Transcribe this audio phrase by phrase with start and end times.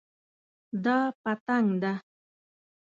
[0.85, 1.93] دا پتنګ ده